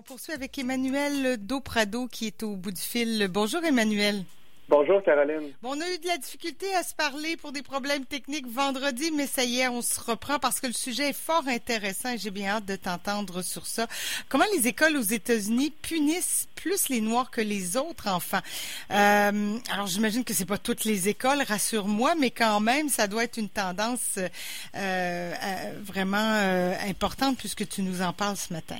on 0.00 0.02
poursuit 0.02 0.32
avec 0.32 0.58
Emmanuel 0.58 1.36
Doprado 1.36 2.06
qui 2.06 2.26
est 2.26 2.42
au 2.42 2.56
bout 2.56 2.70
du 2.70 2.80
fil. 2.80 3.28
Bonjour 3.30 3.62
Emmanuel. 3.62 4.24
Bonjour 4.66 5.02
Caroline. 5.02 5.52
Bon, 5.60 5.76
on 5.76 5.80
a 5.80 5.90
eu 5.90 5.98
de 5.98 6.06
la 6.06 6.16
difficulté 6.16 6.74
à 6.74 6.82
se 6.82 6.94
parler 6.94 7.36
pour 7.36 7.52
des 7.52 7.60
problèmes 7.60 8.06
techniques 8.06 8.46
vendredi, 8.46 9.10
mais 9.14 9.26
ça 9.26 9.44
y 9.44 9.60
est, 9.60 9.68
on 9.68 9.82
se 9.82 10.00
reprend 10.00 10.38
parce 10.38 10.58
que 10.58 10.68
le 10.68 10.72
sujet 10.72 11.10
est 11.10 11.12
fort 11.12 11.46
intéressant 11.48 12.14
et 12.14 12.16
j'ai 12.16 12.30
bien 12.30 12.52
hâte 12.52 12.64
de 12.64 12.76
t'entendre 12.76 13.42
sur 13.42 13.66
ça. 13.66 13.88
Comment 14.30 14.46
les 14.54 14.68
écoles 14.68 14.96
aux 14.96 15.02
États-Unis 15.02 15.70
punissent 15.82 16.48
plus 16.54 16.88
les 16.88 17.02
Noirs 17.02 17.30
que 17.30 17.42
les 17.42 17.76
autres 17.76 18.08
enfants? 18.08 18.40
Euh, 18.90 19.58
alors, 19.70 19.86
j'imagine 19.86 20.24
que 20.24 20.32
c'est 20.32 20.46
pas 20.46 20.56
toutes 20.56 20.84
les 20.84 21.10
écoles, 21.10 21.42
rassure-moi, 21.46 22.14
mais 22.18 22.30
quand 22.30 22.60
même, 22.60 22.88
ça 22.88 23.06
doit 23.06 23.24
être 23.24 23.36
une 23.36 23.50
tendance 23.50 24.16
euh, 24.16 24.28
euh, 24.76 25.72
vraiment 25.82 26.16
importante 26.88 27.36
puisque 27.36 27.68
tu 27.68 27.82
nous 27.82 28.00
en 28.00 28.14
parles 28.14 28.38
ce 28.38 28.54
matin. 28.54 28.78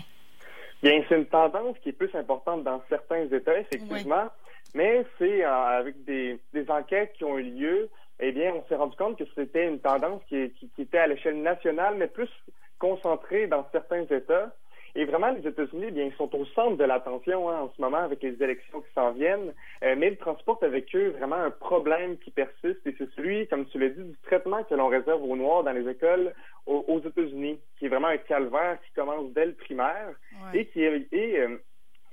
Bien, 0.82 1.02
c'est 1.08 1.16
une 1.16 1.26
tendance 1.26 1.76
qui 1.82 1.90
est 1.90 1.92
plus 1.92 2.14
importante 2.14 2.64
dans 2.64 2.82
certains 2.88 3.26
États, 3.26 3.58
effectivement. 3.58 4.28
Mais 4.74 5.04
c'est 5.18 5.44
euh, 5.44 5.50
avec 5.50 6.04
des, 6.04 6.38
enquêtes 6.68 7.12
qui 7.14 7.24
ont 7.24 7.38
eu 7.38 7.42
lieu, 7.42 7.90
eh 8.20 8.32
bien, 8.32 8.54
on 8.54 8.64
s'est 8.68 8.76
rendu 8.76 8.96
compte 8.96 9.18
que 9.18 9.24
c'était 9.34 9.66
une 9.66 9.80
tendance 9.80 10.22
qui, 10.28 10.52
était 10.78 10.98
à 10.98 11.06
l'échelle 11.06 11.42
nationale, 11.42 11.96
mais 11.96 12.06
plus 12.06 12.30
concentrée 12.78 13.46
dans 13.46 13.66
certains 13.72 14.04
États. 14.04 14.54
Et 14.94 15.04
vraiment, 15.04 15.30
les 15.30 15.46
États-Unis, 15.46 15.86
eh 15.88 15.90
bien, 15.90 16.04
ils 16.04 16.14
sont 16.14 16.34
au 16.34 16.44
centre 16.46 16.76
de 16.76 16.84
l'attention 16.84 17.48
hein, 17.48 17.60
en 17.62 17.72
ce 17.74 17.80
moment 17.80 17.98
avec 17.98 18.22
les 18.22 18.42
élections 18.42 18.80
qui 18.80 18.92
s'en 18.94 19.12
viennent, 19.12 19.52
euh, 19.84 19.94
mais 19.96 20.08
ils 20.08 20.16
transportent 20.16 20.62
avec 20.62 20.94
eux 20.94 21.14
vraiment 21.18 21.36
un 21.36 21.50
problème 21.50 22.18
qui 22.18 22.30
persiste, 22.30 22.86
et 22.86 22.94
c'est 22.98 23.10
celui, 23.14 23.46
comme 23.48 23.66
tu 23.66 23.78
l'as 23.78 23.90
dit, 23.90 24.02
du 24.02 24.16
traitement 24.24 24.64
que 24.64 24.74
l'on 24.74 24.88
réserve 24.88 25.22
aux 25.22 25.36
Noirs 25.36 25.64
dans 25.64 25.72
les 25.72 25.88
écoles 25.88 26.32
aux, 26.66 27.00
États-Unis, 27.00 27.58
qui 27.78 27.86
est 27.86 27.88
vraiment 27.88 28.08
un 28.08 28.18
calvaire 28.18 28.78
qui 28.86 28.92
commence 28.94 29.32
dès 29.32 29.46
le 29.46 29.54
primaire 29.54 30.14
et 30.54 30.66
qui 30.66 30.84
est, 30.84 31.08
euh, 31.12 31.56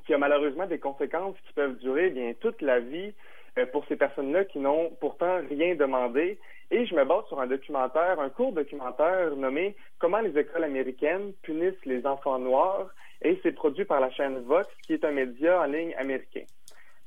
qui 0.05 0.13
a 0.13 0.17
malheureusement 0.17 0.65
des 0.65 0.79
conséquences 0.79 1.35
qui 1.45 1.53
peuvent 1.53 1.77
durer 1.77 2.09
bien 2.09 2.33
toute 2.39 2.61
la 2.61 2.79
vie 2.79 3.13
euh, 3.57 3.65
pour 3.67 3.85
ces 3.87 3.95
personnes-là 3.95 4.45
qui 4.45 4.59
n'ont 4.59 4.91
pourtant 4.99 5.39
rien 5.49 5.75
demandé. 5.75 6.39
Et 6.69 6.85
je 6.85 6.95
me 6.95 7.05
base 7.05 7.25
sur 7.27 7.39
un 7.39 7.47
documentaire, 7.47 8.19
un 8.19 8.29
court 8.29 8.51
documentaire 8.51 9.35
nommé 9.35 9.75
Comment 9.99 10.19
les 10.19 10.37
écoles 10.37 10.63
américaines 10.63 11.33
punissent 11.43 11.85
les 11.85 12.05
enfants 12.05 12.39
noirs 12.39 12.89
et 13.21 13.39
c'est 13.41 13.53
produit 13.53 13.85
par 13.85 13.99
la 13.99 14.11
chaîne 14.11 14.39
Vox, 14.43 14.67
qui 14.83 14.93
est 14.93 15.03
un 15.03 15.11
média 15.11 15.61
en 15.61 15.65
ligne 15.65 15.95
américain. 15.97 16.43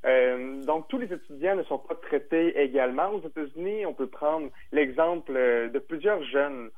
Euh, 0.07 0.63
donc, 0.65 0.89
tous 0.89 0.99
les 0.99 1.13
étudiants 1.13 1.57
ne 1.57 1.63
sont 1.65 1.79
pas 1.79 1.95
traités 1.95 2.59
également. 2.59 3.11
Aux 3.11 3.21
États-Unis, 3.21 3.87
on 3.87 3.93
peut 3.93 4.09
prendre 4.09 4.51
l'exemple 4.73 5.33
euh, 5.37 5.69
de 5.69 5.79
plusieurs 5.79 6.23
jeunes 6.25 6.71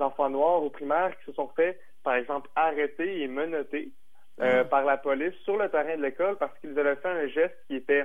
enfants 0.00 0.30
noirs 0.30 0.62
au 0.62 0.70
primaire 0.70 1.16
qui 1.18 1.24
se 1.26 1.32
sont 1.32 1.48
fait, 1.56 1.80
par 2.04 2.14
exemple, 2.14 2.48
arrêter 2.54 3.22
et 3.22 3.26
menotter 3.26 3.90
euh, 4.40 4.62
ah. 4.62 4.64
par 4.64 4.84
la 4.84 4.96
police 4.96 5.34
sur 5.44 5.56
le 5.56 5.68
terrain 5.68 5.96
de 5.96 6.02
l'école 6.02 6.36
parce 6.38 6.58
qu'ils 6.58 6.76
avaient 6.76 6.96
fait 6.96 7.08
un 7.08 7.28
geste 7.28 7.56
qui 7.68 7.76
était 7.76 8.04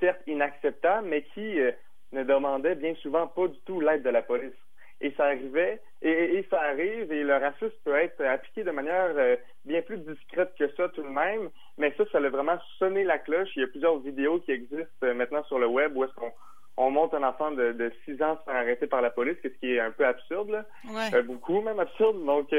certes 0.00 0.22
inacceptable, 0.26 1.06
mais 1.06 1.22
qui 1.34 1.60
euh, 1.60 1.70
ne 2.14 2.24
demandait 2.24 2.74
bien 2.74 2.94
souvent 2.96 3.26
pas 3.26 3.48
du 3.48 3.58
tout 3.66 3.80
l'aide 3.80 4.02
de 4.02 4.10
la 4.10 4.22
police. 4.22 4.54
Et 5.00 5.12
ça 5.16 5.24
arrivait, 5.24 5.80
et, 6.02 6.46
ça 6.48 6.60
arrive, 6.60 7.12
et 7.12 7.24
le 7.24 7.34
racisme 7.36 7.74
peut 7.84 7.96
être 7.96 8.24
appliqué 8.24 8.62
de 8.62 8.70
manière 8.70 9.10
euh, 9.16 9.36
bien 9.64 9.82
plus 9.82 9.98
discrète 9.98 10.54
que 10.58 10.70
ça 10.76 10.88
tout 10.88 11.02
de 11.02 11.08
même, 11.08 11.50
mais 11.76 11.92
ça, 11.96 12.04
ça 12.10 12.18
a 12.18 12.28
vraiment 12.28 12.58
sonné 12.78 13.04
la 13.04 13.18
cloche. 13.18 13.50
Il 13.56 13.60
y 13.60 13.64
a 13.64 13.68
plusieurs 13.68 13.98
vidéos 13.98 14.38
qui 14.40 14.52
existent 14.52 15.14
maintenant 15.14 15.44
sur 15.44 15.58
le 15.58 15.66
web 15.66 15.96
où 15.96 16.04
est-ce 16.04 16.14
qu'on 16.14 16.32
on 16.76 16.90
monte 16.90 17.14
un 17.14 17.22
enfant 17.22 17.50
de, 17.50 17.72
de 17.72 17.92
6 18.04 18.22
ans 18.22 18.36
se 18.38 18.44
faire 18.44 18.56
arrêter 18.56 18.86
par 18.86 19.02
la 19.02 19.10
police, 19.10 19.36
ce 19.42 19.48
qui 19.48 19.74
est 19.74 19.80
un 19.80 19.90
peu 19.90 20.06
absurde, 20.06 20.50
là. 20.50 21.22
beaucoup 21.22 21.60
même 21.60 21.78
absurde. 21.78 22.24
Donc, 22.24 22.52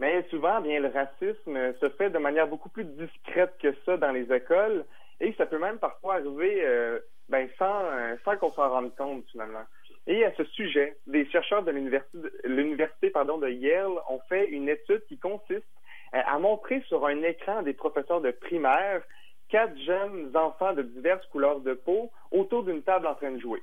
mais 0.00 0.26
souvent, 0.28 0.60
bien, 0.60 0.80
le 0.80 0.88
racisme 0.88 1.74
se 1.80 1.88
fait 1.90 2.10
de 2.10 2.18
manière 2.18 2.48
beaucoup 2.48 2.68
plus 2.68 2.84
discrète 2.84 3.54
que 3.62 3.74
ça 3.86 3.96
dans 3.96 4.10
les 4.10 4.30
écoles 4.32 4.84
et 5.20 5.32
ça 5.38 5.46
peut 5.46 5.58
même 5.58 5.78
parfois 5.78 6.14
arriver 6.14 6.62
euh, 6.64 6.98
ben, 7.28 7.48
sans, 7.58 7.82
sans 8.24 8.36
qu'on 8.36 8.52
s'en 8.52 8.68
rende 8.68 8.94
compte 8.96 9.24
finalement. 9.30 9.64
Et 10.06 10.24
à 10.24 10.32
ce 10.34 10.44
sujet, 10.44 10.96
des 11.06 11.24
chercheurs 11.30 11.62
de 11.62 11.70
l'université 11.70 13.10
pardon, 13.10 13.38
de 13.38 13.48
Yale 13.48 13.92
ont 14.08 14.20
fait 14.28 14.48
une 14.48 14.68
étude 14.68 15.02
qui 15.08 15.18
consiste 15.18 15.64
à 16.12 16.38
montrer 16.38 16.82
sur 16.88 17.06
un 17.06 17.22
écran 17.22 17.62
des 17.62 17.72
professeurs 17.72 18.20
de 18.20 18.30
primaire 18.30 19.02
quatre 19.48 19.76
jeunes 19.78 20.30
enfants 20.36 20.74
de 20.74 20.82
diverses 20.82 21.26
couleurs 21.26 21.60
de 21.60 21.74
peau 21.74 22.10
autour 22.30 22.64
d'une 22.64 22.82
table 22.82 23.06
en 23.06 23.14
train 23.14 23.32
de 23.32 23.40
jouer. 23.40 23.62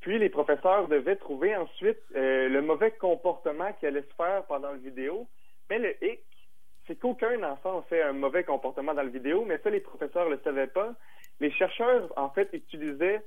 Puis 0.00 0.18
les 0.18 0.28
professeurs 0.28 0.88
devaient 0.88 1.16
trouver 1.16 1.56
ensuite 1.56 1.98
euh, 2.14 2.48
le 2.48 2.62
mauvais 2.62 2.90
comportement 2.92 3.72
qui 3.74 3.86
allait 3.86 4.02
se 4.02 4.14
faire 4.16 4.44
pendant 4.44 4.72
la 4.72 4.78
vidéo 4.78 5.26
mais 5.70 5.78
le 5.78 6.04
hic, 6.04 6.20
c'est 6.86 6.96
qu'aucun 6.96 7.42
enfant 7.44 7.82
fait 7.82 8.02
un 8.02 8.12
mauvais 8.12 8.42
comportement 8.42 8.92
dans 8.92 9.04
la 9.04 9.08
vidéo, 9.08 9.44
mais 9.46 9.58
ça, 9.58 9.70
les 9.70 9.80
professeurs 9.80 10.28
ne 10.28 10.34
le 10.34 10.40
savaient 10.42 10.66
pas. 10.66 10.92
Les 11.40 11.50
chercheurs, 11.50 12.12
en 12.16 12.28
fait, 12.30 12.48
utilisaient 12.52 13.22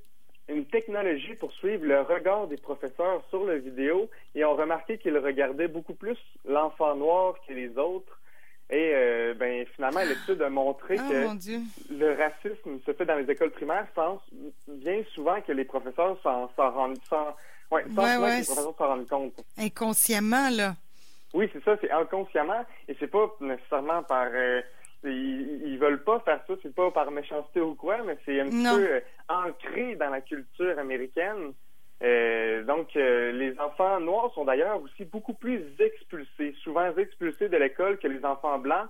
une 0.49 0.65
technologie 0.65 1.35
pour 1.35 1.51
suivre 1.53 1.85
le 1.85 2.01
regard 2.01 2.47
des 2.47 2.57
professeurs 2.57 3.23
sur 3.29 3.45
la 3.45 3.57
vidéo 3.57 4.09
et 4.35 4.43
ont 4.43 4.55
remarqué 4.55 4.97
qu'ils 4.97 5.17
regardaient 5.17 5.67
beaucoup 5.67 5.93
plus 5.93 6.17
l'enfant 6.45 6.95
noir 6.95 7.35
que 7.47 7.53
les 7.53 7.77
autres. 7.77 8.19
Et 8.69 8.91
euh, 8.93 9.33
ben 9.35 9.65
finalement, 9.75 10.01
l'étude 10.01 10.41
a 10.41 10.49
montré 10.49 10.97
oh, 10.99 11.09
que 11.09 11.93
le 11.93 12.13
racisme 12.13 12.79
se 12.85 12.93
fait 12.93 13.05
dans 13.05 13.15
les 13.15 13.29
écoles 13.29 13.51
primaires 13.51 13.87
sans 13.93 14.21
bien 14.67 15.03
souvent 15.13 15.39
que 15.41 15.51
les 15.51 15.65
professeurs 15.65 16.17
s'en 16.23 16.47
rendent 16.57 16.97
sans, 17.09 17.35
ouais, 17.71 17.83
sans 17.93 18.01
que 18.03 18.39
les 18.39 18.43
professeurs 18.43 18.75
s'en 18.77 18.87
rendent 18.87 19.07
compte. 19.07 19.45
Inconsciemment, 19.57 20.49
là. 20.49 20.75
Oui, 21.33 21.49
c'est 21.51 21.63
ça, 21.63 21.75
c'est 21.81 21.91
inconsciemment 21.91 22.63
et 22.87 22.95
c'est 22.99 23.07
pas 23.07 23.27
nécessairement 23.41 24.03
par 24.03 24.27
euh, 24.31 24.61
ils, 25.03 25.77
veulent 25.77 26.03
pas 26.03 26.19
faire 26.21 26.41
ça, 26.47 26.53
c'est 26.61 26.73
pas 26.73 26.91
par 26.91 27.11
méchanceté 27.11 27.61
ou 27.61 27.75
quoi, 27.75 27.97
mais 28.03 28.17
c'est 28.25 28.39
un 28.39 28.45
petit 28.45 28.63
peu 28.63 28.91
euh, 28.91 28.99
ancré 29.29 29.95
dans 29.95 30.09
la 30.09 30.21
culture 30.21 30.77
américaine. 30.79 31.53
Euh, 32.03 32.63
donc, 32.63 32.93
les 32.95 33.57
enfants 33.59 33.99
noirs 33.99 34.31
sont 34.33 34.45
d'ailleurs 34.45 34.81
aussi 34.81 35.05
beaucoup 35.05 35.33
plus 35.33 35.63
expulsés, 35.79 36.53
souvent 36.63 36.95
expulsés 36.97 37.49
de 37.49 37.57
l'école 37.57 37.97
que 37.97 38.07
les 38.07 38.23
enfants 38.25 38.59
blancs, 38.59 38.89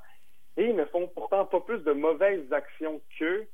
et 0.57 0.65
ils 0.65 0.75
ne 0.75 0.85
font 0.85 1.07
pourtant 1.07 1.45
pas 1.45 1.59
plus 1.61 1.79
de 1.79 1.93
mauvaises 1.93 2.51
actions 2.51 3.01
qu'eux. 3.17 3.45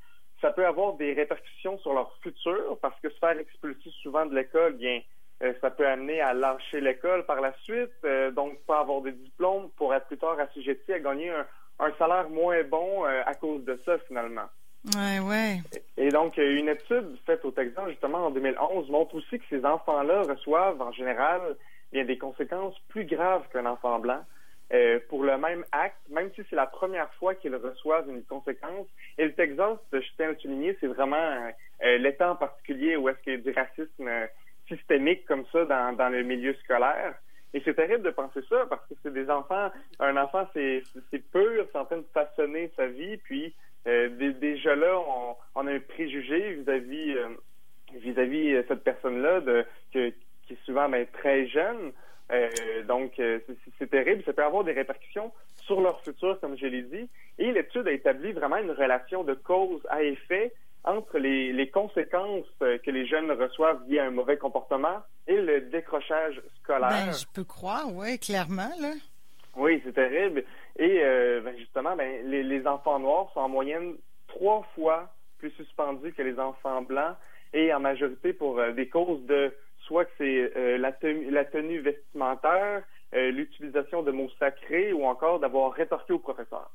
Ça 0.41 0.51
peut 0.51 0.65
avoir 0.65 0.93
des 0.93 1.13
répercussions 1.13 1.77
sur 1.79 1.93
leur 1.93 2.15
futur, 2.21 2.77
parce 2.81 2.99
que 3.01 3.09
se 3.09 3.17
faire 3.19 3.37
expulser 3.37 3.89
souvent 4.01 4.25
de 4.25 4.35
l'école, 4.35 4.73
bien, 4.73 5.01
euh, 5.41 5.53
ça 5.61 5.71
peut 5.71 5.87
amener 5.87 6.19
à 6.19 6.33
lâcher 6.33 6.81
l'école 6.81 7.25
par 7.25 7.39
la 7.39 7.53
suite, 7.63 7.91
euh, 8.03 8.29
donc 8.31 8.59
pas 8.65 8.81
avoir 8.81 9.01
de 9.01 9.11
diplôme 9.11 9.69
pour 9.77 9.93
être 9.93 10.07
plus 10.07 10.17
tard 10.17 10.37
assujetti 10.37 10.91
à 10.91 10.99
gagner 10.99 11.29
un, 11.29 11.47
salaire 11.97 12.29
moins 12.29 12.63
bon 12.63 13.05
euh, 13.05 13.21
à 13.25 13.33
cause 13.35 13.63
de 13.65 13.79
ça 13.85 13.97
finalement. 14.07 14.47
Ouais, 14.95 15.19
ouais. 15.19 15.57
Et 15.97 16.09
donc, 16.09 16.37
une 16.37 16.69
étude 16.69 17.17
faite 17.25 17.43
au 17.43 17.51
Texas 17.51 17.89
justement 17.89 18.27
en 18.27 18.31
2011 18.31 18.89
montre 18.89 19.15
aussi 19.15 19.39
que 19.39 19.45
ces 19.49 19.65
enfants-là 19.65 20.21
reçoivent 20.21 20.81
en 20.81 20.91
général 20.91 21.41
bien 21.91 22.05
des 22.05 22.17
conséquences 22.17 22.75
plus 22.87 23.05
graves 23.05 23.43
qu'un 23.51 23.65
enfant 23.65 23.99
blanc. 23.99 24.23
pour 25.09 25.23
le 25.23 25.37
même 25.37 25.65
acte, 25.71 25.97
même 26.09 26.29
si 26.35 26.43
c'est 26.49 26.55
la 26.55 26.67
première 26.67 27.11
fois 27.15 27.35
qu'ils 27.35 27.55
reçoivent 27.55 28.09
une 28.09 28.23
conséquence. 28.23 28.87
Et 29.17 29.25
le 29.25 29.33
Texas, 29.33 29.79
je 29.91 29.99
tiens 30.15 30.27
à 30.27 30.31
le 30.31 30.37
souligner, 30.37 30.77
c'est 30.79 30.87
vraiment 30.87 31.51
l'État 31.81 32.31
en 32.31 32.35
particulier 32.35 32.95
où 32.95 33.09
est-ce 33.09 33.17
qu'il 33.23 33.33
y 33.33 33.35
a 33.35 33.39
du 33.39 33.51
racisme 33.51 34.09
systémique 34.69 35.25
comme 35.25 35.45
ça 35.51 35.65
dans, 35.65 35.93
dans 35.97 36.09
le 36.09 36.23
milieu 36.23 36.53
scolaire. 36.63 37.15
Et 37.53 37.61
c'est 37.65 37.73
terrible 37.73 38.03
de 38.03 38.11
penser 38.11 38.41
ça 38.47 38.65
parce 38.69 38.85
que 38.87 38.93
c'est 39.01 39.13
des 39.13 39.29
enfants, 39.29 39.71
un 39.99 40.17
enfant 40.17 40.47
c'est 40.53 40.83
pur, 41.31 41.65
c'est 41.71 41.77
en 41.77 41.85
train 41.85 41.97
de 41.97 42.05
façonner 42.13 42.71
sa 42.75 42.87
vie, 42.87 43.17
puis 43.17 43.55
euh, 43.87 44.09
déjà 44.39 44.75
là 44.75 44.99
on, 45.55 45.67
a 45.67 45.71
un 45.71 45.79
préjugé 45.79 46.53
vis-à-vis 46.53 47.13
euh, 47.13 47.29
vis-à-vis 47.95 48.53
euh, 48.53 48.63
cette 48.67 48.83
personne-là 48.83 49.41
de 49.41 49.65
qui 49.91 50.53
est 50.53 50.65
souvent 50.65 50.89
ben, 50.89 51.07
très 51.11 51.47
jeune. 51.47 51.91
donc 52.87 53.19
c'est 53.79 53.89
terrible, 53.89 54.23
ça 54.23 54.33
peut 54.33 54.43
avoir 54.43 54.63
des 54.63 54.73
répercussions 54.73 55.31
sur 55.55 55.81
leur 55.81 56.01
futur, 56.01 56.39
comme 56.39 56.57
je 56.57 56.67
l'ai 56.67 56.83
dit. 56.83 57.09
Et 57.37 57.51
l'étude 57.51 57.87
a 57.87 57.91
établi 57.91 58.31
vraiment 58.31 58.57
une 58.57 58.71
relation 58.71 59.23
de 59.23 59.33
cause 59.33 59.81
à 59.89 60.03
effet 60.03 60.53
entre 60.89 61.17
les, 61.19 61.69
conséquences 61.69 62.47
que 62.59 62.91
les 62.91 63.05
jeunes 63.05 63.31
reçoivent 63.31 63.81
via 63.87 64.05
un 64.05 64.11
mauvais 64.11 64.37
comportement 64.37 64.97
et 65.27 65.39
le 65.39 65.61
décrochage 65.61 66.41
scolaire. 66.61 66.89
Ben, 66.89 67.11
je 67.11 67.25
peux 67.33 67.43
croire, 67.43 67.85
oui, 67.93 68.17
clairement, 68.19 68.71
là. 68.79 68.93
Oui, 69.55 69.81
c'est 69.83 69.93
terrible. 69.93 70.43
Et 70.77 71.01
euh, 71.03 71.41
ben, 71.41 71.55
justement, 71.57 71.95
ben, 71.95 72.25
les, 72.25 72.67
enfants 72.67 72.99
noirs 72.99 73.29
sont 73.33 73.41
en 73.41 73.49
moyenne 73.49 73.95
trois 74.27 74.65
fois 74.75 75.13
plus 75.37 75.51
suspendus 75.51 76.13
que 76.13 76.21
les 76.21 76.39
enfants 76.39 76.81
blancs 76.81 77.15
et 77.53 77.73
en 77.73 77.79
majorité 77.79 78.33
pour 78.33 78.59
euh, 78.59 78.71
des 78.71 78.87
causes 78.87 79.25
de 79.25 79.53
soit 79.81 80.05
que 80.05 80.11
c'est 80.17 80.51
euh, 80.55 80.77
la, 80.77 80.91
tenue, 80.91 81.29
la 81.31 81.45
tenue 81.45 81.79
vestimentaire, 81.79 82.83
l'utilisation 83.11 84.03
de 84.03 84.11
mots 84.11 84.29
sacrés 84.37 84.93
ou 84.93 85.03
encore 85.05 85.39
d'avoir 85.39 85.71
rétorqué 85.71 86.13
au 86.13 86.19
professeur. 86.19 86.69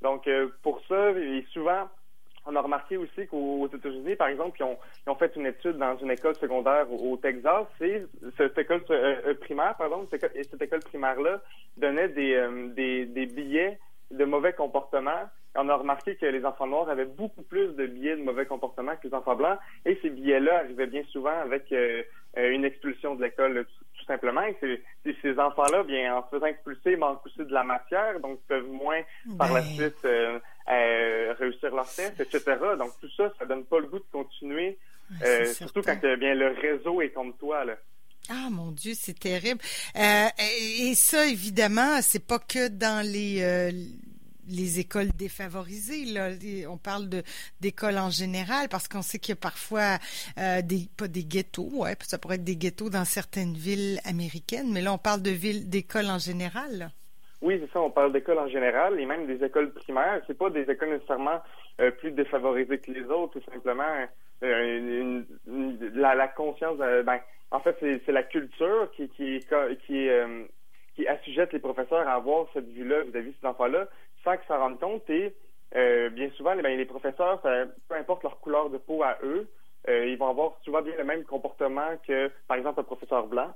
Donc, 0.00 0.26
pour 0.62 0.80
ça, 0.88 1.10
et 1.10 1.44
souvent, 1.52 1.90
on 2.46 2.54
a 2.56 2.60
remarqué 2.60 2.96
aussi 2.96 3.26
qu'aux 3.26 3.66
États-Unis, 3.66 4.16
par 4.16 4.28
exemple, 4.28 4.56
ils 4.60 4.64
ont, 4.64 4.78
ils 5.06 5.10
ont, 5.10 5.16
fait 5.16 5.34
une 5.36 5.46
étude 5.46 5.76
dans 5.78 5.96
une 5.98 6.10
école 6.10 6.36
secondaire 6.36 6.90
au, 6.90 7.16
Texas. 7.16 7.66
Et 7.80 8.02
cette 8.36 8.56
école 8.56 8.82
euh, 8.90 9.16
euh, 9.26 9.34
primaire, 9.34 9.74
pardon, 9.76 10.06
cette 10.10 10.62
école, 10.62 10.80
primaire-là 10.80 11.40
donnait 11.76 12.08
des, 12.08 12.34
euh, 12.34 12.68
des, 12.68 13.06
des, 13.06 13.26
billets 13.26 13.78
de 14.12 14.24
mauvais 14.24 14.52
comportements. 14.52 15.28
On 15.56 15.68
a 15.68 15.74
remarqué 15.74 16.16
que 16.16 16.26
les 16.26 16.44
enfants 16.44 16.66
noirs 16.66 16.88
avaient 16.88 17.06
beaucoup 17.06 17.42
plus 17.42 17.74
de 17.74 17.86
biais 17.86 18.16
de 18.16 18.22
mauvais 18.22 18.46
comportement 18.46 18.92
que 18.96 19.08
les 19.08 19.14
enfants 19.14 19.36
blancs, 19.36 19.58
et 19.84 19.98
ces 20.02 20.10
biais-là 20.10 20.58
arrivaient 20.58 20.86
bien 20.86 21.02
souvent 21.10 21.36
avec 21.40 21.72
euh, 21.72 22.02
une 22.36 22.64
expulsion 22.64 23.14
de 23.14 23.24
l'école, 23.24 23.66
tout, 23.98 24.04
simplement. 24.04 24.42
Et 24.42 25.16
ces 25.22 25.38
enfants-là, 25.38 25.82
bien, 25.82 26.14
en 26.14 26.22
se 26.24 26.36
faisant 26.36 26.46
expulser, 26.46 26.96
manquent 26.96 27.24
aussi 27.26 27.44
de 27.44 27.52
la 27.52 27.64
matière, 27.64 28.20
donc 28.20 28.38
peuvent 28.46 28.68
moins 28.68 29.00
par 29.38 29.52
la 29.52 29.62
ben. 29.62 29.66
suite 29.66 30.06
euh, 30.76 31.34
réussir 31.38 31.70
tests, 31.94 32.20
etc. 32.20 32.42
Donc 32.78 32.92
tout 33.00 33.10
ça, 33.16 33.32
ça 33.38 33.46
donne 33.46 33.64
pas 33.64 33.78
le 33.80 33.86
goût 33.86 33.98
de 33.98 34.04
continuer, 34.12 34.78
surtout 35.54 35.82
quand 35.82 36.00
bien 36.18 36.34
le 36.34 36.48
réseau 36.60 37.00
est 37.02 37.10
comme 37.10 37.34
toi. 37.34 37.64
Là. 37.64 37.76
Ah 38.28 38.48
mon 38.50 38.72
Dieu, 38.72 38.94
c'est 38.98 39.18
terrible. 39.18 39.60
Euh, 39.96 40.26
et 40.80 40.94
ça, 40.96 41.26
évidemment, 41.26 42.00
c'est 42.02 42.24
pas 42.24 42.40
que 42.40 42.68
dans 42.68 43.06
les 43.06 43.40
euh, 43.42 43.70
les 44.48 44.80
écoles 44.80 45.10
défavorisées. 45.16 46.06
Là. 46.06 46.30
On 46.68 46.76
parle 46.76 47.08
de 47.08 47.22
d'écoles 47.60 47.98
en 47.98 48.10
général 48.10 48.68
parce 48.68 48.88
qu'on 48.88 49.02
sait 49.02 49.18
qu'il 49.18 49.32
y 49.32 49.32
a 49.34 49.36
parfois 49.36 49.98
euh, 50.38 50.62
des 50.62 50.88
pas 50.96 51.08
des 51.08 51.24
ghettos, 51.24 51.70
ouais, 51.72 51.96
ça 52.02 52.18
pourrait 52.18 52.36
être 52.36 52.44
des 52.44 52.56
ghettos 52.56 52.90
dans 52.90 53.04
certaines 53.04 53.54
villes 53.54 54.00
américaines, 54.04 54.72
mais 54.72 54.82
là 54.82 54.92
on 54.92 54.98
parle 54.98 55.22
de 55.22 55.30
villes 55.30 55.68
d'écoles 55.68 56.06
en 56.06 56.18
général. 56.18 56.90
Oui, 57.42 57.60
c'est 57.62 57.72
ça. 57.72 57.80
On 57.80 57.90
parle 57.90 58.12
d'écoles 58.12 58.38
en 58.38 58.48
général 58.48 58.98
et 58.98 59.06
même 59.06 59.26
des 59.26 59.44
écoles 59.44 59.72
primaires. 59.72 60.22
C'est 60.26 60.38
pas 60.38 60.50
des 60.50 60.70
écoles 60.70 60.90
nécessairement 60.90 61.40
plus 61.98 62.10
défavorisées 62.12 62.78
que 62.78 62.90
les 62.90 63.04
autres. 63.04 63.38
C'est 63.38 63.52
simplement 63.52 63.84
la, 64.40 66.14
la, 66.14 66.28
conscience. 66.28 66.78
ben, 66.78 67.20
en 67.50 67.60
fait, 67.60 67.76
c'est 67.80 68.12
la 68.12 68.22
culture 68.22 68.90
qui 68.96 69.08
qui 69.10 69.40
qui, 69.86 70.08
euh, 70.08 70.44
qui 70.94 71.06
assujette 71.06 71.52
les 71.52 71.58
professeurs 71.58 72.08
à 72.08 72.14
avoir 72.14 72.46
cette 72.52 72.68
vue-là 72.68 73.02
vis-à-vis 73.02 73.30
de 73.30 73.36
ces 73.40 73.46
enfants-là, 73.46 73.88
sans 74.24 74.36
qu'ils 74.36 74.46
s'en 74.48 74.58
rendent 74.58 74.80
compte. 74.80 75.08
Et 75.10 75.34
euh, 75.76 76.10
bien 76.10 76.30
souvent, 76.30 76.54
les, 76.54 76.62
ben, 76.62 76.76
les 76.76 76.84
professeurs, 76.84 77.40
peu 77.40 77.94
importe 77.94 78.22
leur 78.24 78.40
couleur 78.40 78.70
de 78.70 78.78
peau 78.78 79.02
à 79.02 79.18
eux, 79.22 79.48
euh, 79.88 80.06
ils 80.06 80.18
vont 80.18 80.28
avoir 80.28 80.56
souvent 80.64 80.82
bien 80.82 80.96
le 80.96 81.04
même 81.04 81.24
comportement 81.24 81.96
que, 82.06 82.30
par 82.48 82.56
exemple, 82.56 82.80
un 82.80 82.84
professeur 82.84 83.26
blanc. 83.26 83.54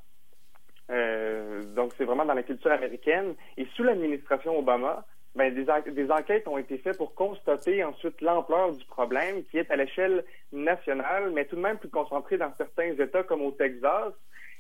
Donc, 1.75 1.93
c'est 1.97 2.05
vraiment 2.05 2.25
dans 2.25 2.35
la 2.35 2.43
culture 2.43 2.73
américaine. 2.73 3.35
Et 3.57 3.67
sous 3.77 3.83
l'administration 3.83 4.59
Obama, 4.59 5.05
ben, 5.37 5.55
des, 5.55 5.65
des, 5.93 6.11
enquêtes 6.11 6.49
ont 6.49 6.59
été 6.59 6.79
faites 6.79 6.97
pour 6.97 7.15
constater 7.15 7.85
ensuite 7.85 8.21
l'ampleur 8.21 8.73
du 8.73 8.85
problème 8.87 9.45
qui 9.45 9.59
est 9.59 9.71
à 9.71 9.77
l'échelle 9.77 10.25
nationale, 10.53 11.31
mais 11.33 11.45
tout 11.45 11.55
de 11.55 11.61
même 11.61 11.79
plus 11.79 11.89
concentré 11.89 12.37
dans 12.37 12.53
certains 12.57 12.93
États 12.93 13.23
comme 13.23 13.43
au 13.43 13.53
Texas. 13.53 14.13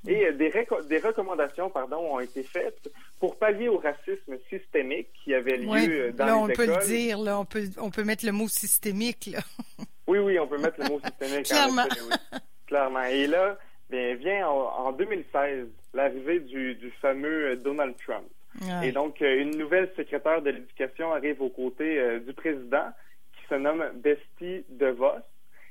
Et 0.07 0.27
euh, 0.27 0.33
des, 0.33 0.51
des 0.89 0.99
recommandations 0.99 1.71
pardon, 1.71 1.99
ont 1.99 2.21
été 2.21 2.43
faites 2.43 2.89
pour 3.19 3.37
pallier 3.37 3.69
au 3.69 3.79
racisme 3.79 4.39
systémique 4.49 5.09
qui 5.25 5.35
avait 5.35 5.59
lieu 5.59 6.07
euh, 6.07 6.13
dans 6.13 6.27
là, 6.27 6.39
on 6.39 6.47
peut 6.47 6.67
le 6.67 6.87
dire, 6.87 7.19
là, 7.19 7.39
on 7.39 7.45
peut, 7.45 7.65
on 7.79 7.91
peut 7.91 8.05
mettre 8.05 8.25
le 8.25 8.33
mot 8.33 8.49
systémique. 8.49 9.27
Là. 9.33 9.41
oui, 10.07 10.19
oui, 10.21 10.39
on 10.39 10.47
peut 10.47 10.59
mettre 10.59 10.81
le 10.81 10.89
mot 10.89 11.01
systémique. 11.01 11.47
Clairement. 11.47 11.87
Clairement. 12.67 13.03
Et 13.03 13.27
là, 13.27 13.59
bien, 13.91 14.15
vient 14.15 14.49
en, 14.49 14.87
en 14.87 14.93
2016 14.93 15.67
l'arrivée 15.95 16.41
du, 16.41 16.75
du 16.75 16.91
fameux 17.01 17.57
Donald 17.57 17.95
Trump. 18.05 18.27
Et 18.83 18.93
donc, 18.93 19.23
euh, 19.23 19.41
une 19.41 19.57
nouvelle 19.57 19.91
secrétaire 19.97 20.43
de 20.43 20.51
l'éducation 20.51 21.13
arrive 21.13 21.41
aux 21.41 21.49
côtés 21.51 21.99
euh, 21.99 22.19
du 22.21 22.33
président, 22.33 22.89
qui 23.35 23.47
se 23.49 23.55
nomme 23.55 23.85
Bestie 23.95 24.65
DeVos, 24.69 25.23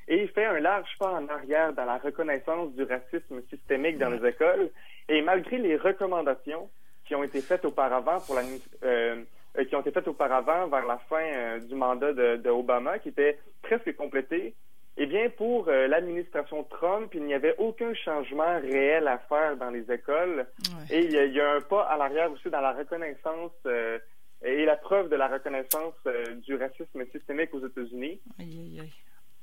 et 0.07 0.24
il 0.24 0.30
fait 0.30 0.45
un 0.45 0.60
large 0.60 0.89
pas 0.98 1.12
en 1.12 1.27
arrière 1.27 1.74
dans 1.74 1.86
la 1.86 1.98
reconnaissance 1.98 2.74
du 2.74 2.83
racisme 2.83 3.42
systémique 3.50 4.00
dans 4.00 4.10
les 4.10 4.27
écoles. 4.27 4.71
Et 5.07 5.21
malgré 5.21 5.60
les 5.60 5.75
recommandations 5.75 6.69
qui 7.06 7.13
ont 7.13 7.24
été 7.24 7.42
faites 7.42 7.63
auparavant 7.66 8.19
pour 8.21 8.36
la, 8.36 8.42
euh, 8.83 9.24
qui 9.68 9.75
ont 9.75 9.81
été 9.81 9.92
faites 9.92 10.07
auparavant 10.07 10.68
vers 10.68 10.86
la 10.88 10.98
fin 11.10 11.60
du 11.60 11.75
mandat 11.75 12.13
de, 12.13 12.38
de, 12.38 12.50
Obama, 12.50 12.98
qui 12.98 13.10
était 13.10 13.38
presque 13.62 13.95
complété, 13.95 14.56
eh 15.01 15.06
bien, 15.06 15.30
pour 15.30 15.69
euh, 15.69 15.88
l'administration 15.88 16.66
Trump, 16.66 17.12
il 17.13 17.24
n'y 17.24 17.34
avait 17.34 17.56
aucun 17.57 17.94
changement 17.94 18.60
réel 18.60 19.07
à 19.07 19.18
faire 19.30 19.56
dans 19.56 19.69
les 19.69 19.90
écoles. 19.90 20.46
Et 20.92 21.06
il 21.06 21.34
y, 21.34 21.40
a, 21.40 21.54
un 21.54 21.62
pas 21.62 21.84
à 21.84 21.98
l'arrière 21.98 22.30
aussi 22.30 22.50
dans 22.50 22.60
la 22.60 22.74
reconnaissance 22.74 23.54
euh, 23.66 23.98
et 24.44 24.66
la 24.66 24.75
preuve 24.75 25.07
de 25.07 25.16
la 25.16 25.30
reconnaissance 25.30 25.94
euh, 26.06 26.36
du 26.46 26.56
racisme 26.56 27.06
systémique 27.13 27.54
aux 27.54 27.66
États-Unis. 27.66 28.19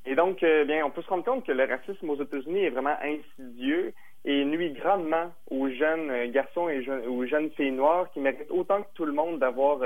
Et 0.04 0.14
donc, 0.14 0.40
bien, 0.40 0.84
on 0.84 0.90
peut 0.90 1.02
se 1.02 1.08
rendre 1.08 1.24
compte 1.24 1.46
que 1.46 1.52
le 1.52 1.64
racisme 1.64 2.10
aux 2.10 2.22
États-Unis 2.22 2.64
est 2.66 2.70
vraiment 2.70 2.96
insidieux 3.02 3.94
et 4.26 4.44
nuit 4.44 4.72
grandement 4.74 5.32
aux 5.50 5.70
jeunes 5.70 6.30
garçons 6.32 6.68
et 6.68 6.86
aux 7.08 7.26
jeunes 7.26 7.50
filles 7.52 7.72
noires 7.72 8.08
qui 8.12 8.20
méritent 8.20 8.50
autant 8.50 8.82
que 8.82 8.88
tout 8.94 9.06
le 9.06 9.12
monde 9.12 9.40
d'avoir 9.40 9.80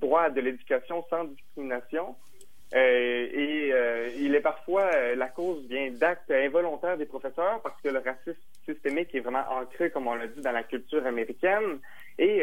droit 0.00 0.22
à 0.22 0.30
de 0.30 0.40
l'éducation 0.40 1.04
sans 1.10 1.24
discrimination. 1.24 2.16
Euh, 2.74 3.28
et 3.32 3.70
euh, 3.72 4.08
il 4.16 4.34
est 4.34 4.40
parfois 4.40 4.84
euh, 4.94 5.14
la 5.14 5.28
cause 5.28 5.62
bien 5.64 5.90
d'actes 5.90 6.30
involontaires 6.30 6.96
des 6.96 7.04
professeurs 7.04 7.60
parce 7.62 7.78
que 7.82 7.88
le 7.88 7.98
racisme 7.98 8.40
systémique 8.64 9.14
est 9.14 9.20
vraiment 9.20 9.44
ancré, 9.50 9.90
comme 9.90 10.06
on 10.06 10.14
l'a 10.14 10.26
dit, 10.26 10.40
dans 10.40 10.52
la 10.52 10.62
culture 10.62 11.06
américaine. 11.06 11.80
Et 12.18 12.42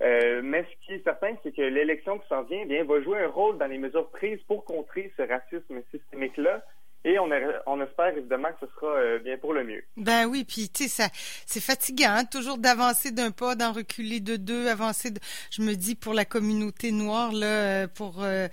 mais 0.00 0.64
ce 0.64 0.86
qui 0.86 0.94
est 0.94 1.04
certain, 1.04 1.34
c'est 1.42 1.54
que 1.54 1.62
l'élection 1.62 2.18
qui 2.18 2.28
s'en 2.28 2.42
vient, 2.42 2.66
bien, 2.66 2.84
va 2.84 3.00
jouer 3.00 3.20
un 3.20 3.28
rôle 3.28 3.58
dans 3.58 3.66
les 3.66 3.78
mesures 3.78 4.08
prises 4.10 4.42
pour 4.48 4.64
contrer 4.64 5.12
ce 5.16 5.22
racisme 5.22 5.82
systémique-là. 5.90 6.64
Et 7.06 7.18
on, 7.18 7.28
on, 7.66 7.82
espère 7.82 8.16
évidemment 8.16 8.48
que 8.58 8.66
ce 8.66 8.72
sera 8.74 8.94
euh, 8.96 9.18
bien 9.18 9.36
pour 9.36 9.52
le 9.52 9.62
mieux. 9.62 9.84
Ben 9.98 10.24
oui, 10.26 10.44
puis 10.44 10.70
tu 10.70 10.88
sais, 10.88 11.08
c'est 11.44 11.60
fatigant, 11.60 12.08
hein, 12.10 12.24
toujours 12.24 12.56
d'avancer 12.56 13.10
d'un 13.10 13.30
pas, 13.30 13.54
d'en 13.54 13.72
reculer 13.72 14.20
de 14.20 14.36
deux, 14.36 14.68
avancer. 14.68 15.10
De, 15.10 15.20
je 15.50 15.60
me 15.60 15.74
dis 15.74 15.96
pour 15.96 16.14
la 16.14 16.24
communauté 16.24 16.92
noire 16.92 17.30
là, 17.32 17.46
euh, 17.46 17.86
pour 17.88 18.22
euh, 18.22 18.48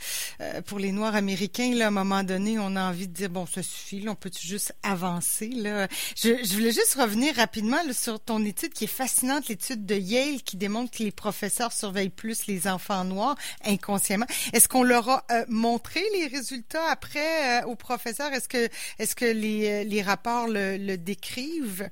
pour 0.66 0.80
les 0.80 0.92
Noirs 0.92 1.16
américains 1.16 1.74
là, 1.74 1.86
à 1.86 1.88
un 1.88 1.92
moment 1.92 2.24
donné, 2.24 2.60
on 2.60 2.76
a 2.76 2.90
envie 2.90 3.08
de 3.08 3.14
dire 3.14 3.30
bon, 3.30 3.46
ça 3.46 3.64
suffit, 3.64 4.02
là, 4.02 4.12
on 4.12 4.16
peut 4.16 4.32
juste 4.38 4.76
avancer 4.84 5.48
là. 5.48 5.88
Je, 6.18 6.44
je 6.44 6.54
voulais 6.54 6.74
juste 6.74 6.96
revenir 6.96 7.34
rapidement 7.36 7.78
sur 7.94 8.20
ton 8.20 8.44
étude 8.44 8.74
qui 8.74 8.84
est 8.84 8.88
fascinante, 8.88 9.48
l'étude 9.48 9.86
de 9.86 9.96
Yale 9.96 10.42
qui 10.44 10.58
démontre 10.58 10.92
que 10.92 11.04
les 11.04 11.12
professeurs 11.12 11.72
surveillent 11.72 12.10
plus 12.10 12.48
les 12.48 12.68
enfants 12.68 13.06
noirs 13.06 13.38
inconsciemment. 13.64 14.26
Est-ce 14.52 14.68
qu'on 14.68 14.84
leur 14.84 15.08
a 15.08 15.24
montré 15.48 16.02
les 16.16 16.28
résultats 16.28 16.90
après 16.90 17.64
aux 17.64 17.76
professeurs? 17.76 18.34
Est-ce 18.42 18.50
que, 18.50 18.74
est-ce 19.00 19.16
que 19.16 19.26
les, 19.26 19.84
les 19.84 20.02
rapports 20.02 20.48
le, 20.48 20.96
décrivent? 20.96 21.90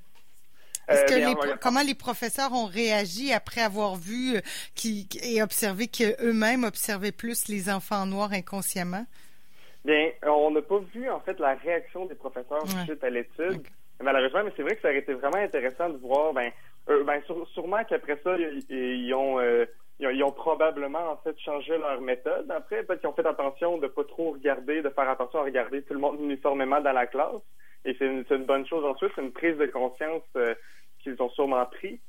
Est-ce 0.88 1.06
que 1.06 1.14
euh, 1.14 1.28
les, 1.28 1.58
comment 1.62 1.84
les 1.84 1.94
professeurs 1.94 2.52
ont 2.54 2.66
réagi 2.66 3.32
après 3.32 3.62
avoir 3.62 3.96
vu 3.96 4.36
euh, 4.36 4.42
qui, 4.74 5.08
et 5.22 5.44
observé 5.44 5.88
qu'eux-mêmes 5.88 6.64
observaient 6.64 7.12
plus 7.12 7.48
les 7.48 7.70
enfants 7.70 8.08
noirs 8.08 8.34
inconsciemment? 8.34 9.06
Bien, 9.86 10.10
on 10.24 10.50
n'a 10.50 10.64
pas 10.64 10.80
vu 10.94 11.08
en 11.10 11.20
fait 11.20 11.40
la 11.40 11.54
réaction 11.54 12.08
des 12.08 12.16
professeurs 12.16 12.68
suite 12.86 13.04
à 13.04 13.10
l'étude. 13.12 13.62
Malheureusement, 14.02 14.44
mais 14.44 14.52
c'est 14.58 14.64
vrai 14.64 14.76
que 14.76 14.82
ça 14.82 14.88
aurait 14.88 15.00
été 15.00 15.14
vraiment 15.14 15.38
intéressant 15.38 15.90
de 15.90 15.98
voir. 15.98 16.34
Ben, 16.34 16.52
ben 16.88 17.22
sûrement 17.54 17.84
qu'après 17.88 18.20
ça, 18.24 18.36
ils, 18.70 19.14
ont 19.14 19.40
euh, 19.40 19.66
ils 20.14 20.24
ont, 20.24 20.32
probablement 20.32 21.12
en 21.12 21.18
fait 21.18 21.38
changé 21.40 21.78
leur 21.78 22.02
méthode. 22.02 22.50
Après, 22.52 22.84
peut-être 22.84 23.02
qu'ils 23.02 23.10
ont 23.10 23.14
fait 23.14 23.26
attention 23.26 23.78
de 23.78 23.88
pas 23.88 24.04
trop 24.04 24.32
regarder, 24.32 24.82
de 24.82 24.90
faire 24.90 25.10
attention 25.10 25.40
à 25.40 25.44
regarder 25.44 25.82
tout 25.84 25.94
le 25.94 26.00
monde 26.00 26.20
uniformément 26.20 26.82
dans 26.82 26.94
la 26.94 27.08
classe. 27.08 27.42
Et 27.86 27.96
c'est 27.98 28.06
une, 28.06 28.46
bonne 28.46 28.68
chose 28.68 28.84
ensuite, 28.86 29.12
c'est 29.16 29.22
une 29.22 29.32
prise 29.32 29.58
de 29.58 29.66
conscience 29.68 30.24
euh, 30.36 30.54
qu'ils 31.02 31.22
ont 31.22 31.30
sûrement 31.30 31.66
pris. 31.66 32.00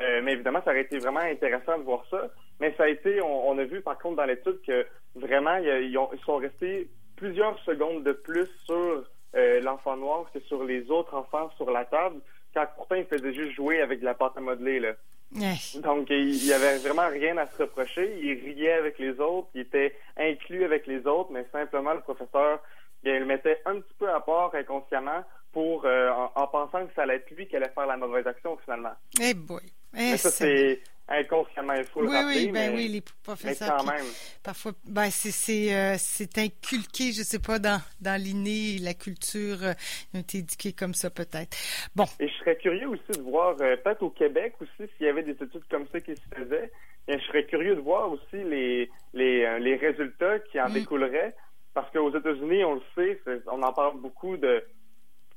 Euh, 0.00 0.20
mais 0.22 0.32
évidemment, 0.32 0.62
ça 0.64 0.70
aurait 0.70 0.82
été 0.82 0.98
vraiment 0.98 1.20
intéressant 1.20 1.78
de 1.78 1.82
voir 1.82 2.04
ça. 2.10 2.28
Mais 2.60 2.74
ça 2.76 2.84
a 2.84 2.88
été, 2.88 3.20
on, 3.22 3.58
a 3.58 3.64
vu 3.64 3.80
par 3.80 3.98
contre 3.98 4.16
dans 4.16 4.24
l'étude 4.24 4.60
que 4.66 4.86
vraiment, 5.14 5.56
ils, 5.56 5.98
sont 6.24 6.36
restés 6.36 6.88
plusieurs 7.16 7.58
secondes 7.60 8.04
de 8.04 8.12
plus 8.12 8.48
sur 8.64 9.04
euh, 9.36 9.60
l'enfant 9.60 9.96
noir 9.96 10.30
que 10.32 10.40
sur 10.40 10.64
les 10.64 10.90
autres 10.90 11.14
enfants 11.14 11.50
sur 11.56 11.70
la 11.70 11.84
table, 11.84 12.20
quand 12.54 12.66
pourtant 12.76 12.96
ils 12.96 13.06
faisaient 13.06 13.32
juste 13.32 13.52
jouer 13.52 13.80
avec 13.80 14.00
de 14.00 14.04
la 14.04 14.14
pâte 14.14 14.32
à 14.36 14.40
modeler. 14.40 14.80
Là. 14.80 14.92
Donc, 15.32 16.10
il 16.10 16.44
y 16.44 16.52
avait 16.52 16.78
vraiment 16.78 17.08
rien 17.08 17.36
à 17.38 17.46
se 17.46 17.62
reprocher. 17.62 18.18
Il 18.20 18.32
riait 18.44 18.72
avec 18.72 18.98
les 18.98 19.18
autres, 19.20 19.48
il 19.54 19.62
était 19.62 19.96
inclus 20.16 20.64
avec 20.64 20.86
les 20.86 21.06
autres, 21.06 21.30
mais 21.32 21.46
simplement 21.52 21.94
le 21.94 22.00
professeur, 22.00 22.60
il 23.04 23.12
le 23.12 23.26
mettait 23.26 23.60
un 23.64 23.80
petit 23.80 23.94
peu 23.98 24.10
à 24.10 24.20
part 24.20 24.54
inconsciemment 24.54 25.24
pour 25.52 25.84
euh, 25.84 26.10
en, 26.34 26.46
pensant 26.46 26.86
que 26.86 26.94
ça 26.94 27.02
allait 27.02 27.16
être 27.16 27.30
lui 27.30 27.46
qui 27.46 27.56
allait 27.56 27.70
faire 27.70 27.86
la 27.86 27.96
mauvaise 27.96 28.26
action 28.26 28.56
finalement. 28.64 28.92
Eh 29.20 29.34
boy. 29.34 29.62
Eh, 29.96 30.16
ça, 30.16 30.30
c'est 30.30 30.80
inconsciemment, 31.10 31.74
il 31.74 31.84
faut 31.84 32.00
oui, 32.00 32.06
le 32.06 32.12
rappeler. 32.12 32.44
Oui, 32.46 32.52
ben 32.52 32.74
oui, 32.74 32.88
les 32.88 33.00
professeurs. 33.00 33.76
quand 33.76 33.92
même. 33.92 34.06
Parfois, 34.42 34.72
ben 34.84 35.10
c'est 35.10 35.30
c'est 35.30 35.74
euh, 35.74 35.96
c'est 35.98 36.38
inculqué, 36.38 37.12
je 37.12 37.22
sais 37.22 37.40
pas, 37.40 37.58
dans 37.58 37.80
dans 38.00 38.20
l'inné, 38.20 38.78
la 38.80 38.94
culture, 38.94 39.62
euh, 39.62 39.72
ils 40.12 40.18
ont 40.18 40.20
été 40.20 40.38
éduqués 40.38 40.72
comme 40.72 40.94
ça 40.94 41.10
peut-être. 41.10 41.56
Bon. 41.94 42.04
Et 42.20 42.28
je 42.28 42.34
serais 42.34 42.56
curieux 42.56 42.88
aussi 42.88 43.18
de 43.18 43.22
voir, 43.22 43.56
euh, 43.60 43.76
peut-être 43.76 44.02
au 44.02 44.10
Québec 44.10 44.54
aussi, 44.60 44.90
s'il 44.96 45.06
y 45.06 45.08
avait 45.08 45.22
des 45.22 45.32
études 45.32 45.64
comme 45.68 45.86
ça 45.92 46.00
qui 46.00 46.14
se 46.14 46.34
faisaient. 46.34 46.70
Et 47.08 47.18
je 47.18 47.24
serais 47.26 47.44
curieux 47.44 47.74
de 47.74 47.80
voir 47.80 48.10
aussi 48.10 48.44
les 48.44 48.88
les 49.12 49.58
les 49.58 49.76
résultats 49.76 50.38
qui 50.38 50.60
en 50.60 50.68
mm. 50.68 50.74
découleraient, 50.74 51.34
parce 51.74 51.90
qu'aux 51.92 52.16
États-Unis, 52.16 52.64
on 52.64 52.74
le 52.74 52.82
sait, 52.94 53.20
on 53.50 53.62
en 53.62 53.72
parle 53.72 53.98
beaucoup 54.00 54.36
de 54.36 54.64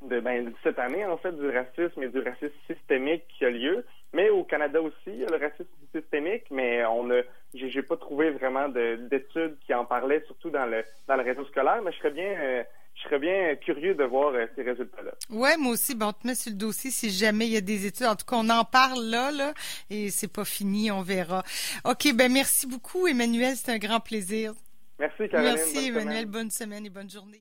de, 0.03 0.19
ben, 0.19 0.53
cette 0.63 0.79
année, 0.79 1.05
en 1.05 1.17
fait, 1.17 1.31
du 1.31 1.49
racisme 1.49 2.03
et 2.03 2.09
du 2.09 2.19
racisme 2.19 2.53
systémique 2.67 3.23
qui 3.29 3.45
a 3.45 3.49
lieu. 3.49 3.85
Mais 4.13 4.29
au 4.29 4.43
Canada 4.43 4.81
aussi, 4.81 4.95
il 5.07 5.19
y 5.19 5.25
a 5.25 5.29
le 5.29 5.37
racisme 5.37 5.67
systémique, 5.93 6.45
mais 6.51 6.85
on 6.85 7.09
a, 7.09 7.21
j'ai 7.53 7.81
pas 7.81 7.97
trouvé 7.97 8.29
vraiment 8.29 8.69
d'études 8.69 9.57
qui 9.65 9.73
en 9.73 9.85
parlaient, 9.85 10.23
surtout 10.27 10.49
dans 10.49 10.65
le 10.65 10.83
dans 11.07 11.15
le 11.15 11.23
réseau 11.23 11.45
scolaire. 11.45 11.81
Mais 11.83 11.91
je 11.91 11.97
serais 11.97 12.11
bien 12.11 12.31
euh, 12.39 12.63
je 12.95 13.03
serais 13.03 13.19
bien 13.19 13.55
curieux 13.55 13.95
de 13.95 14.03
voir 14.03 14.33
euh, 14.33 14.45
ces 14.55 14.61
résultats-là. 14.61 15.11
Ouais, 15.29 15.57
moi 15.57 15.73
aussi, 15.73 15.95
bon, 15.95 16.07
on 16.07 16.13
te 16.13 16.27
met 16.27 16.35
sur 16.35 16.51
le 16.51 16.57
dossier 16.57 16.91
si 16.91 17.09
jamais 17.09 17.47
il 17.47 17.53
y 17.53 17.57
a 17.57 17.61
des 17.61 17.85
études. 17.85 18.05
En 18.05 18.15
tout 18.15 18.25
cas, 18.25 18.35
on 18.37 18.49
en 18.49 18.65
parle 18.65 19.03
là, 19.03 19.31
là, 19.31 19.53
et 19.89 20.09
c'est 20.09 20.31
pas 20.31 20.45
fini, 20.45 20.91
on 20.91 21.01
verra. 21.01 21.43
OK, 21.85 22.13
ben 22.15 22.31
merci 22.31 22.67
beaucoup, 22.67 23.07
Emmanuel, 23.07 23.55
c'est 23.55 23.71
un 23.71 23.79
grand 23.79 23.99
plaisir. 23.99 24.53
Merci, 24.99 25.27
Caroline. 25.27 25.55
Merci, 25.55 25.87
Emmanuel. 25.87 26.25
Bonne 26.27 26.51
semaine 26.51 26.85
et 26.85 26.89
bonne 26.89 27.09
journée. 27.09 27.31